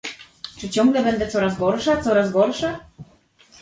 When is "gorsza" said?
1.59-2.01, 2.31-2.79